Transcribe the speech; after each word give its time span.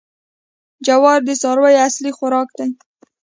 جوار 0.85 1.19
د 1.25 1.29
څارویو 1.41 1.83
اصلي 1.87 2.11
خوراک 2.17 2.49
دی. 2.57 2.69